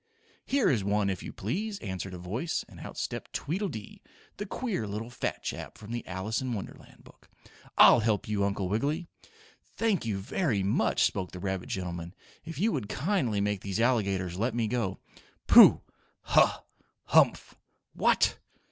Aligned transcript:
"Here 0.47 0.67
is 0.67 0.83
one, 0.83 1.11
if 1.11 1.21
you 1.21 1.31
please," 1.31 1.77
answered 1.77 2.15
a 2.15 2.17
voice, 2.17 2.65
and 2.67 2.79
out 2.79 2.97
stepped 2.97 3.33
Tweedledee, 3.33 4.01
the 4.37 4.47
queer 4.47 4.87
little 4.87 5.11
fat 5.11 5.43
chap 5.43 5.77
from 5.77 5.91
the 5.91 6.03
Alice 6.07 6.41
in 6.41 6.53
Wonderland 6.53 7.03
book. 7.03 7.29
"I'll 7.77 7.99
help 7.99 8.27
you, 8.27 8.43
Uncle 8.43 8.67
Wiggily." 8.67 9.05
"Thank 9.77 10.03
you, 10.03 10.17
very 10.17 10.63
much," 10.63 11.03
spoke 11.03 11.33
the 11.33 11.39
rabbit 11.39 11.69
gentleman. 11.69 12.15
"If 12.43 12.57
you 12.57 12.71
would 12.71 12.89
kindly 12.89 13.41
make 13.41 13.61
these 13.61 13.79
alligators 13.79 14.39
let 14.39 14.55
me 14.55 14.67
go" 14.67 14.97
"Pooh! 15.45 15.81
Huh! 16.21 16.61
Humph! 17.05 17.53
What! 17.93 18.39